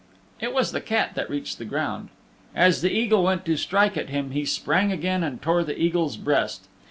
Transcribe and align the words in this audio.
It 0.39 0.51
was 0.51 0.71
the 0.71 0.81
Cat 0.81 1.13
that 1.13 1.29
reached 1.29 1.59
the 1.59 1.63
ground. 1.63 2.09
As 2.55 2.81
the 2.81 2.91
Eagle 2.91 3.21
went 3.23 3.45
to 3.45 3.55
strike 3.55 3.95
at 3.97 4.09
him 4.09 4.31
he 4.31 4.45
sprang 4.45 4.91
again 4.91 5.23
and 5.23 5.39
tore 5.39 5.63
the 5.63 5.79
Eagle's 5.79 6.17
breast. 6.17 6.67